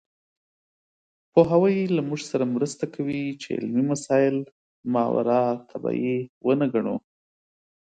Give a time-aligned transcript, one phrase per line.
[1.33, 4.35] پوهاوی له موږ سره مرسته کوي چې علمي مسایل
[4.93, 6.95] ماورالطبیعي ونه ګڼو.